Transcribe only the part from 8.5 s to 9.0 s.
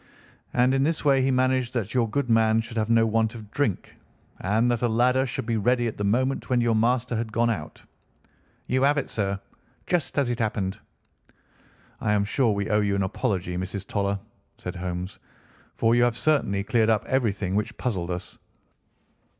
"You have